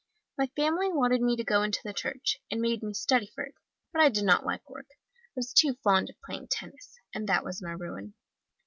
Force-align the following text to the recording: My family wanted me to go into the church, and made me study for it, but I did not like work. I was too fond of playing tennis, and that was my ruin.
My 0.35 0.47
family 0.55 0.91
wanted 0.91 1.21
me 1.21 1.35
to 1.37 1.43
go 1.43 1.61
into 1.61 1.79
the 1.83 1.93
church, 1.93 2.41
and 2.49 2.59
made 2.59 2.81
me 2.81 2.91
study 2.91 3.27
for 3.35 3.43
it, 3.43 3.53
but 3.93 4.01
I 4.01 4.09
did 4.09 4.23
not 4.23 4.43
like 4.43 4.67
work. 4.67 4.87
I 4.89 5.31
was 5.35 5.53
too 5.53 5.75
fond 5.83 6.09
of 6.09 6.19
playing 6.25 6.47
tennis, 6.47 6.95
and 7.13 7.29
that 7.29 7.43
was 7.45 7.61
my 7.61 7.73
ruin. 7.73 8.15